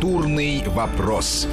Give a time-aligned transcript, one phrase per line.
[0.00, 1.46] Культурный вопрос.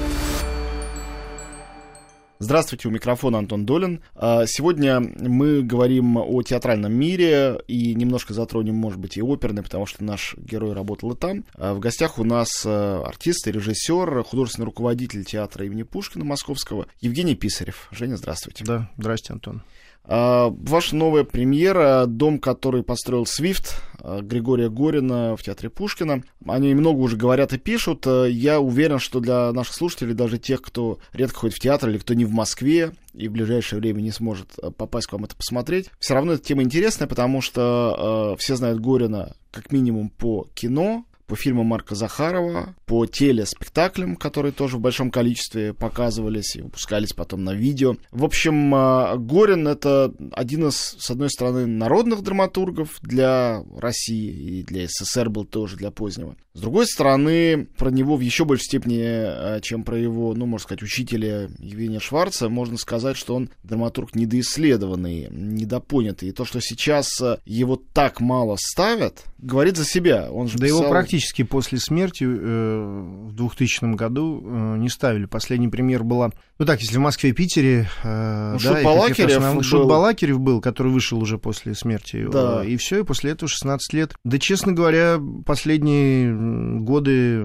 [2.39, 4.02] Здравствуйте, у микрофона Антон Долин.
[4.16, 9.86] А, сегодня мы говорим о театральном мире и немножко затронем, может быть, и оперный, потому
[9.86, 11.44] что наш герой работал и там.
[11.55, 16.88] А, в гостях у нас а, артист и режиссер, художественный руководитель театра имени Пушкина Московского
[17.02, 17.89] Евгений Писарев.
[17.91, 18.64] Женя, здравствуйте.
[18.64, 19.61] Да, здрасте, Антон.
[20.05, 23.82] Ваша новая премьера «Дом, который построил Свифт»
[24.21, 26.24] Григория Горина в Театре Пушкина.
[26.46, 28.06] Они много уже говорят и пишут.
[28.07, 31.98] А, я уверен, что для наших слушателей, даже тех, кто редко ходит в театр или
[31.98, 35.89] кто не в Москве и в ближайшее время не сможет попасть к вам это посмотреть,
[36.00, 41.06] все равно эта тема интересная, потому что э, все знают Горина как минимум по кино,
[41.27, 47.44] по фильмам Марка Захарова, по телеспектаклям, которые тоже в большом количестве показывались и выпускались потом
[47.44, 47.97] на видео.
[48.11, 54.63] В общем, а, Горин— это один из, с одной стороны, народных драматургов для России и
[54.63, 56.36] для СССР был тоже для позднего.
[56.58, 60.64] С другой стороны, про него в еще большей степени, а, чем про его, ну, можно
[60.64, 66.30] сказать, учителя Евгения Шварца, можно сказать, что он драматург недоисследованный, недопонятый.
[66.30, 70.31] И то, что сейчас а, его так мало ставят, говорит за себя.
[70.31, 70.80] Он же да писал...
[70.80, 75.26] его практически после смерти э, в 2000 году э, не ставили.
[75.26, 77.88] Последний пример была, ну так, если в Москве и Питере...
[78.03, 79.62] Э, ну, да, Шут Балакирев был.
[79.62, 82.28] Шут Балакирев был, который вышел уже после смерти.
[82.31, 82.66] Да.
[82.66, 84.16] И все, и после этого 16 лет.
[84.24, 86.47] Да, честно говоря, последние
[86.84, 87.42] годы,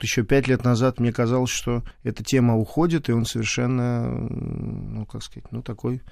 [0.00, 5.22] еще 5 лет назад, мне казалось, что эта тема уходит, и он совершенно, ну, как
[5.22, 6.02] сказать, ну, такой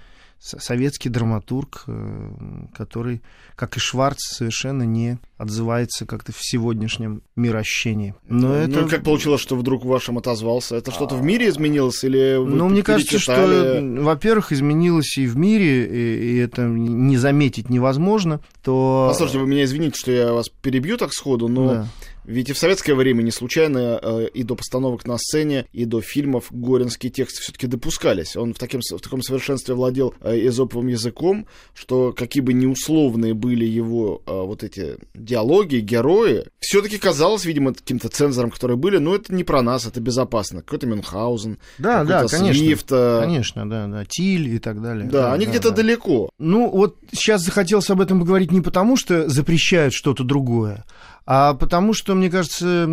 [0.40, 2.30] советский драматург, э,
[2.74, 3.20] который,
[3.56, 8.14] как и Шварц, совершенно не отзывается как-то в сегодняшнем мирощении.
[8.26, 8.88] Но ну, это...
[8.88, 10.76] как получилось, что вдруг вашем отозвался?
[10.76, 15.36] Это что-то в мире изменилось или вы Ну, мне кажется, что, во-первых, изменилось и в
[15.36, 19.08] мире, и, и это не заметить невозможно, то...
[19.10, 21.66] Послушайте, вы меня извините, что я вас перебью так сходу, но...
[21.68, 21.86] Да.
[22.30, 26.00] Ведь и в советское время не случайно э, и до постановок на сцене, и до
[26.00, 28.36] фильмов горинские тексты все-таки допускались.
[28.36, 33.64] Он в, таким, в таком совершенстве владел э, эзоповым языком, что какие бы неусловные были
[33.64, 39.34] его э, вот эти диалоги, герои, все-таки казалось, видимо, каким-то цензором, которые были, но это
[39.34, 40.62] не про нас, это безопасно.
[40.62, 42.90] Какой-то Мюнхгаузен, да, да, конечно, Свифт.
[42.90, 45.06] Конечно, да, да, Тиль и так далее.
[45.06, 45.76] Да, да они да, где-то да.
[45.78, 46.30] далеко.
[46.38, 50.84] Ну, вот сейчас захотелось об этом поговорить не потому, что запрещают что-то другое,
[51.26, 52.88] а потому что, мне кажется,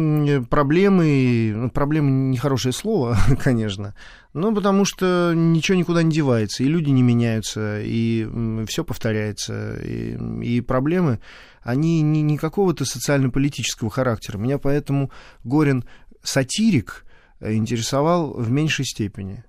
[0.49, 3.95] проблемы, ну, проблемы нехорошее слово, конечно,
[4.33, 8.27] но потому что ничего никуда не девается, и люди не меняются, и
[8.67, 11.19] все повторяется, и, и проблемы,
[11.63, 14.37] они не, не какого-то социально-политического характера.
[14.37, 15.11] Меня поэтому
[15.43, 15.85] Горин
[16.23, 17.05] сатирик
[17.41, 19.43] интересовал в меньшей степени.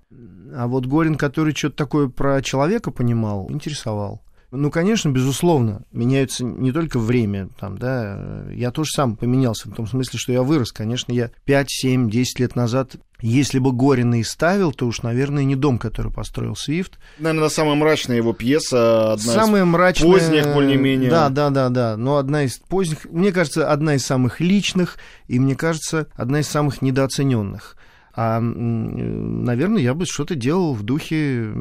[0.54, 4.22] А вот Горин, который что-то такое про человека понимал, интересовал.
[4.50, 9.86] Ну, конечно, безусловно, меняются не только время, там, да, я тоже сам поменялся, в том
[9.86, 14.22] смысле, что я вырос, конечно, я 5, 7, 10 лет назад, если бы Горина и
[14.22, 16.98] ставил, то уж, наверное, не дом, который построил Свифт.
[17.18, 21.10] Наверное, самая мрачная его пьеса, одна самая из мрачная, поздних, более-менее.
[21.10, 25.38] Да, да, да, да, но одна из поздних, мне кажется, одна из самых личных, и,
[25.38, 27.76] мне кажется, одна из самых недооцененных.
[28.14, 31.52] А, наверное, я бы что-то делал в духе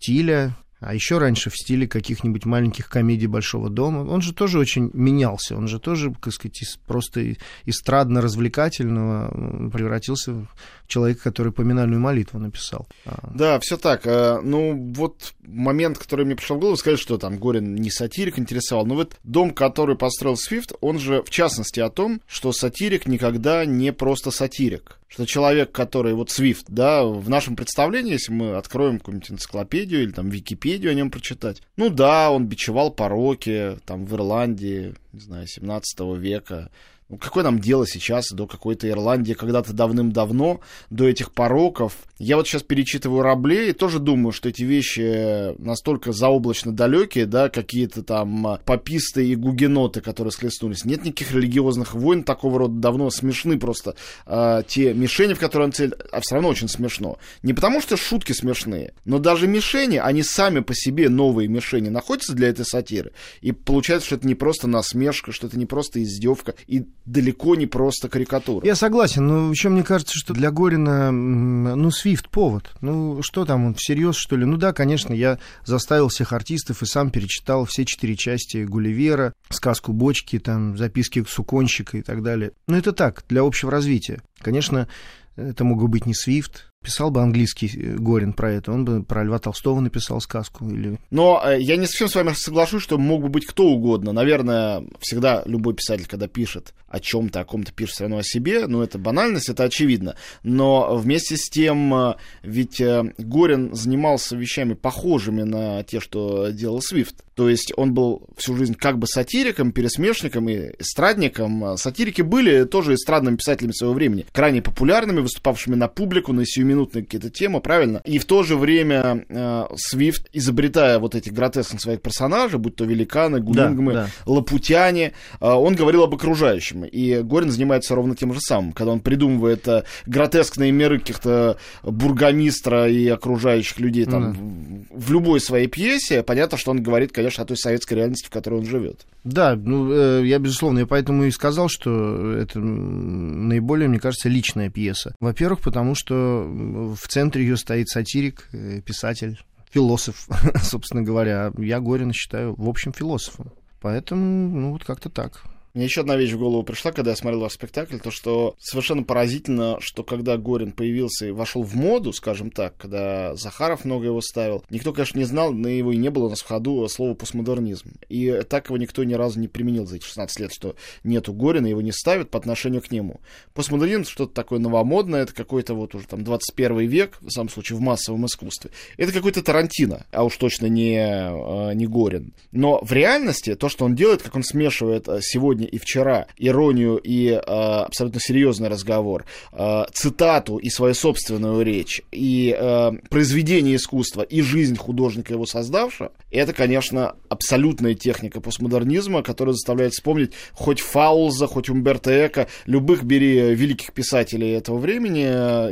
[0.00, 4.10] Тиля, а еще раньше в стиле каких-нибудь маленьких комедий Большого дома.
[4.10, 7.34] Он же тоже очень менялся, он же тоже, так сказать, из, просто
[7.66, 10.48] эстрадно-развлекательного превратился в
[10.86, 12.88] человека, который поминальную молитву написал.
[13.04, 13.30] А.
[13.34, 14.06] Да, все так.
[14.06, 18.38] Э, ну, вот момент, который мне пришел в голову, сказать, что там Горин не сатирик
[18.38, 18.86] интересовал.
[18.86, 23.66] Но вот дом, который построил Свифт, он же в частности о том, что сатирик никогда
[23.66, 28.98] не просто сатирик что человек, который вот Свифт, да, в нашем представлении, если мы откроем
[28.98, 34.14] какую-нибудь энциклопедию или там Википедию о нем прочитать, ну да, он бичевал пороки там в
[34.14, 36.70] Ирландии, не знаю, 17 века,
[37.18, 40.60] какое нам дело сейчас до какой-то Ирландии, когда-то давным-давно,
[40.90, 41.96] до этих пороков?
[42.18, 47.48] Я вот сейчас перечитываю Рабле и тоже думаю, что эти вещи настолько заоблачно далекие, да,
[47.48, 50.84] какие-то там пописты и гугеноты, которые схлестнулись.
[50.84, 53.10] Нет никаких религиозных войн такого рода давно.
[53.10, 53.94] Смешны просто
[54.26, 57.18] э, те мишени, в которые он цель, а все равно очень смешно.
[57.42, 62.34] Не потому что шутки смешные, но даже мишени, они сами по себе, новые мишени, находятся
[62.34, 63.12] для этой сатиры.
[63.40, 66.54] И получается, что это не просто насмешка, что это не просто издевка.
[66.66, 68.64] И далеко не просто карикатура.
[68.66, 72.70] Я согласен, но еще мне кажется, что для Горина, ну, Свифт повод.
[72.80, 74.44] Ну, что там, он всерьез, что ли?
[74.44, 79.92] Ну да, конечно, я заставил всех артистов и сам перечитал все четыре части Гулливера, сказку
[79.92, 82.52] Бочки, там, записки Суконщика и так далее.
[82.66, 84.22] Но это так, для общего развития.
[84.40, 84.88] Конечно,
[85.36, 89.02] это мог бы быть не Свифт, Писал бы английский э, Горин про это, он бы
[89.02, 90.66] про Льва Толстого написал сказку.
[90.66, 90.98] Или...
[91.10, 94.12] Но э, я не совсем с вами соглашусь, что мог бы быть кто угодно.
[94.12, 98.66] Наверное, всегда любой писатель, когда пишет о чем-то, о ком-то пишет все равно о себе,
[98.66, 100.16] ну, это банальность, это очевидно.
[100.42, 106.80] Но вместе с тем, э, ведь э, Горин занимался вещами похожими на те, что делал
[106.80, 107.24] Свифт.
[107.34, 111.76] То есть он был всю жизнь как бы сатириком, пересмешником и эстрадником.
[111.78, 117.30] Сатирики были тоже эстрадными писателями своего времени, крайне популярными, выступавшими на публику, на сиюминутные какие-то
[117.30, 118.00] темы, правильно?
[118.04, 122.84] И в то же время э, Свифт, изобретая вот эти гротескных своих персонажей, будь то
[122.84, 124.10] великаны, гулингмы, да, да.
[124.32, 126.84] лапутяне, э, он говорил об окружающем.
[126.84, 132.88] И Горин занимается ровно тем же самым, когда он придумывает э, гротескные миры каких-то бургомистра
[132.88, 134.86] и окружающих людей там mm.
[134.90, 138.30] в, в любой своей пьесе, понятно, что он говорит, конечно, о той советской реальности, в
[138.30, 139.06] которой он живет.
[139.24, 144.70] Да, ну, э, я, безусловно, я поэтому и сказал, что это наиболее, мне кажется, личная
[144.70, 145.14] пьеса.
[145.20, 146.46] Во-первых, потому что
[146.94, 149.38] в центре ее стоит сатирик, э, писатель,
[149.70, 150.28] философ,
[150.62, 151.52] собственно говоря.
[151.58, 153.52] Я Горина считаю, в общем, философом.
[153.80, 155.42] Поэтому, ну, вот как-то так.
[155.72, 159.04] Мне еще одна вещь в голову пришла, когда я смотрел ваш спектакль, то что совершенно
[159.04, 164.20] поразительно, что когда Горин появился и вошел в моду, скажем так, когда Захаров много его
[164.20, 167.14] ставил, никто, конечно, не знал, на его и не было у нас в ходу слова
[167.14, 167.92] постмодернизм.
[168.08, 170.74] И так его никто ни разу не применил за эти 16 лет, что
[171.04, 173.20] нету Горина, его не ставят по отношению к нему.
[173.54, 177.80] Постмодернизм что-то такое новомодное, это какой-то вот уже там 21 век, в самом случае в
[177.80, 178.70] массовом искусстве.
[178.96, 182.32] Это какой-то Тарантино, а уж точно не, а, не Горин.
[182.50, 186.26] Но в реальности то, что он делает, как он смешивает а, сегодня сегодня и вчера,
[186.38, 193.76] иронию и э, абсолютно серьезный разговор, э, цитату и свою собственную речь, и э, произведение
[193.76, 200.80] искусства, и жизнь художника, его создавшего, это, конечно, абсолютная техника постмодернизма, которая заставляет вспомнить хоть
[200.80, 205.24] Фаулза, хоть Умберто Эко, любых бери великих писателей этого времени,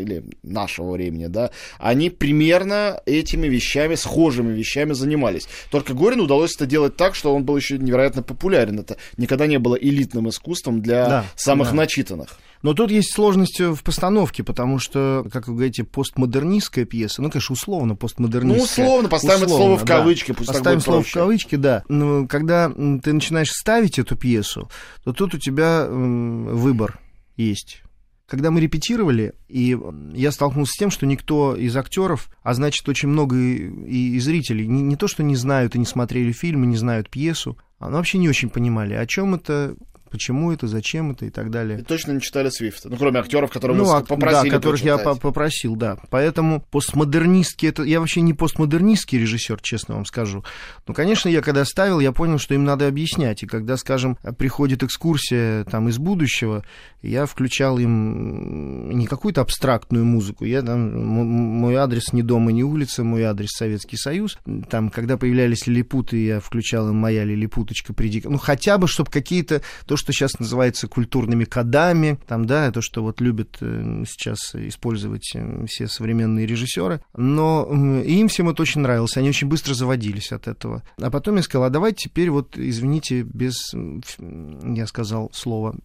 [0.02, 5.48] или нашего времени, да, они примерно этими вещами, схожими вещами занимались.
[5.70, 8.80] Только Горину удалось это делать так, что он был еще невероятно популярен.
[8.80, 11.74] Это никогда не было элитным искусством для да, самых да.
[11.74, 12.38] начитанных.
[12.62, 17.52] Но тут есть сложность в постановке, потому что, как вы говорите, постмодернистская пьеса, ну, конечно,
[17.52, 18.84] условно постмодернистская.
[18.84, 20.34] Ну, условно, поставим условно, это слово в кавычки, да.
[20.34, 21.10] пусть Поставим слово проще.
[21.10, 21.84] в кавычки, да.
[21.88, 24.68] Но когда ты начинаешь ставить эту пьесу,
[25.04, 26.98] то тут у тебя выбор
[27.36, 27.82] есть.
[28.26, 29.78] Когда мы репетировали, и
[30.12, 34.66] я столкнулся с тем, что никто из актеров, а значит, очень много и, и зрителей,
[34.66, 38.28] не, не то, что не знают и не смотрели фильмы, не знают пьесу, вообще не
[38.28, 39.76] очень понимали, о чем это,
[40.10, 41.80] почему это, зачем это и так далее.
[41.80, 44.98] И точно не читали Свифта, ну, кроме актеров, которые ну, вы попросили Да, которых я
[44.98, 45.98] попросил, да.
[46.10, 50.44] Поэтому постмодернистский, это, я вообще не постмодернистский режиссер, честно вам скажу.
[50.86, 53.42] Но, конечно, я когда ставил, я понял, что им надо объяснять.
[53.42, 56.64] И когда, скажем, приходит экскурсия там из будущего,
[57.02, 63.04] я включал им не какую-то абстрактную музыку, я там, мой адрес не дома, не улица,
[63.04, 64.38] мой адрес Советский Союз.
[64.68, 68.22] Там, когда появлялись лилипуты, я включал им моя лилипуточка, приди.
[68.24, 73.02] Ну, хотя бы, чтобы какие-то, то, что сейчас называется культурными кодами, там, да, то, что
[73.02, 77.02] вот любят э, сейчас использовать э, все современные режиссеры.
[77.14, 77.68] Но
[78.02, 80.82] им всем это очень нравилось, они очень быстро заводились от этого.
[81.00, 85.76] А потом я сказал, а давайте теперь вот, извините, без, я сказал слово,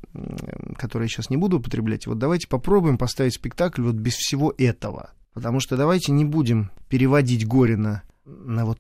[0.78, 5.12] которое я сейчас не буду употреблять, вот давайте попробуем поставить спектакль вот без всего этого.
[5.34, 8.80] Потому что давайте не будем переводить Горина на вот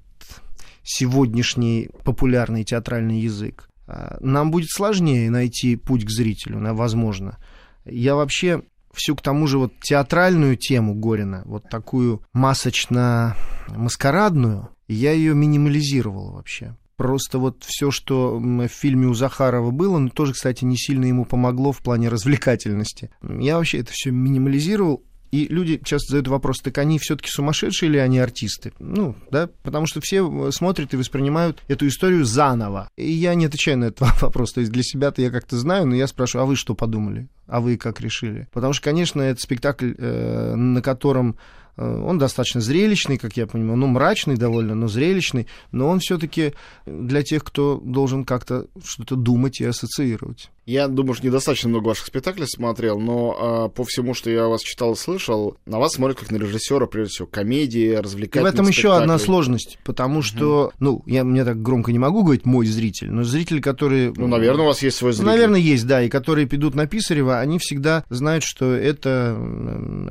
[0.83, 3.69] сегодняшний популярный театральный язык.
[3.87, 7.37] А, нам будет сложнее найти путь к зрителю, возможно.
[7.85, 8.63] Я вообще
[8.93, 16.77] всю к тому же вот театральную тему Горина, вот такую масочно-маскарадную, я ее минимализировал вообще.
[16.95, 21.25] Просто вот все, что в фильме у Захарова было, ну, тоже, кстати, не сильно ему
[21.25, 23.09] помогло в плане развлекательности.
[23.21, 27.97] Я вообще это все минимализировал, и люди часто задают вопрос, так они все-таки сумасшедшие или
[27.97, 28.71] они артисты?
[28.77, 32.87] Ну, да, потому что все э, смотрят и воспринимают эту историю заново.
[32.97, 34.53] И я не отвечаю на этот вопрос.
[34.53, 37.29] То есть для себя-то я как-то знаю, но я спрашиваю, а вы что подумали?
[37.47, 38.47] А вы как решили?
[38.53, 41.35] Потому что, конечно, это спектакль, э, на котором
[41.75, 46.53] Э, он достаточно зрелищный, как я понимаю, ну, мрачный довольно, но зрелищный, но он все-таки
[46.85, 50.51] для тех, кто должен как-то что-то думать и ассоциировать.
[50.65, 54.61] Я думаю, что недостаточно много ваших спектаклей смотрел, но а, по всему, что я вас
[54.61, 58.59] читал и слышал, на вас смотрят как на режиссера, прежде всего, комедии, развлекательных И в
[58.59, 60.73] этом еще одна сложность, потому что, угу.
[60.79, 64.13] ну, я мне так громко не могу говорить мой зритель, но зрители, которые...
[64.15, 65.27] Ну, наверное, у вас есть свой зритель.
[65.27, 69.35] Наверное, есть, да, и которые идут на Писарева, они всегда знают, что это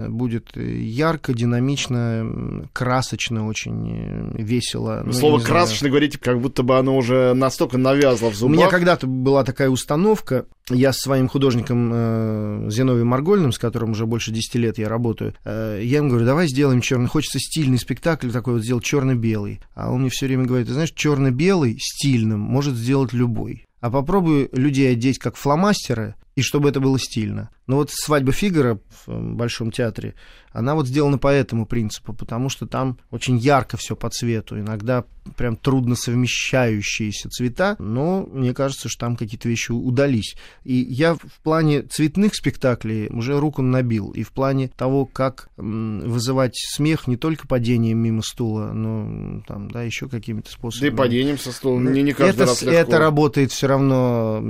[0.09, 5.03] будет ярко, динамично, красочно, очень э, весело.
[5.07, 8.55] Ну, Слово «красочно» говорите, как будто бы оно уже настолько навязло в зубах.
[8.55, 13.93] У меня когда-то была такая установка, я с своим художником э, Зиновием Маргольным, с которым
[13.93, 17.79] уже больше 10 лет я работаю, э, я ему говорю, давай сделаем черный, хочется стильный
[17.79, 19.61] спектакль такой вот сделать черно-белый.
[19.75, 23.67] А он мне все время говорит, ты знаешь, черно-белый стильным может сделать любой.
[23.81, 27.51] А попробуй людей одеть как фломастеры, и чтобы это было стильно.
[27.67, 30.15] Но вот свадьба Фигара в э, Большом театре,
[30.53, 35.05] она вот сделана по этому принципу, потому что там очень ярко все по цвету, иногда
[35.37, 40.37] прям трудно совмещающиеся цвета, но мне кажется, что там какие-то вещи удались.
[40.65, 46.57] И я в плане цветных спектаклей уже руку набил, и в плане того, как вызывать
[46.57, 50.91] смех не только падением мимо стула, но там, да, еще какими-то способами.
[50.91, 52.77] Да и падением со стула не, не каждый это, раз легко.
[52.77, 54.41] Это работает все равно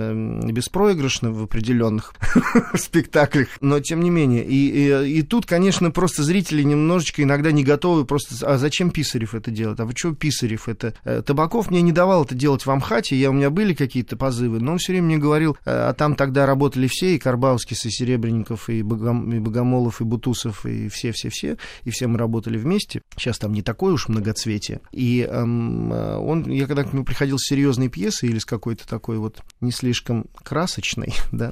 [0.50, 2.14] беспроигрышно в определенных
[2.74, 4.44] спектаклях, но тем не менее.
[4.44, 8.34] И, и, и тут, конечно, просто зрители немножечко иногда не готовы просто...
[8.46, 9.80] А зачем Писарев это делает?
[9.80, 10.94] А вы что Писарев это?
[11.04, 14.60] Э, Табаков мне не давал это делать в Амхате, я, у меня были какие-то позывы,
[14.60, 17.90] но он все время мне говорил, э, а там тогда работали все, и Карбаускис, и
[17.90, 23.02] Серебренников, и, Богом, и Богомолов, и Бутусов, и все-все-все, и все мы работали вместе.
[23.16, 24.80] Сейчас там не такое уж многоцветие.
[24.92, 28.86] И эм, э, он, я когда к нему приходил с серьезной пьесой или с какой-то
[28.88, 31.50] такой вот не слишком красочной, да,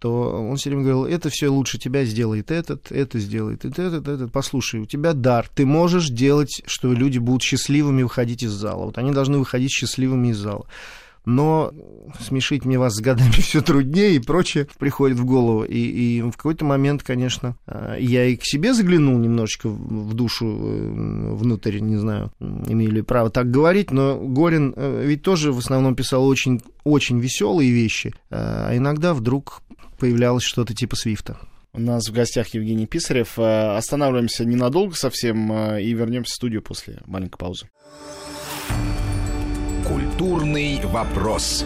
[0.00, 4.08] то он все время говорил, это все лучше тебя сделает этот, это сделает этот, этот,
[4.08, 4.32] этот.
[4.32, 8.86] Послушай, у тебя дар, ты можешь делать, что люди будут счастливыми выходить из зала.
[8.86, 10.66] Вот они должны выходить счастливыми из зала
[11.24, 11.72] но
[12.18, 15.64] смешить мне вас с годами все труднее и прочее приходит в голову.
[15.64, 20.46] И, и в какой-то момент, конечно, а, я и к себе заглянул немножечко в душу
[20.46, 25.58] э, внутрь, не знаю, имею ли право так говорить, но Горин э, ведь тоже в
[25.58, 29.62] основном писал очень, очень веселые вещи, а иногда вдруг
[29.98, 31.38] появлялось что-то типа Свифта.
[31.72, 33.38] У нас в гостях Евгений Писарев.
[33.38, 37.66] Э, останавливаемся ненадолго совсем и вернемся в студию после маленькой паузы.
[39.90, 41.64] Культурный вопрос.